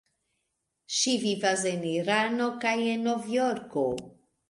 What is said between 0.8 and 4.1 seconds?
Ŝi vivas en Irano kaj en Novjorko.